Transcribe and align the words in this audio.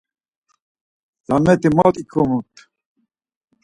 Zamet̆i 1.27 1.69
mot 1.77 1.95
ikumtu. 2.01 2.61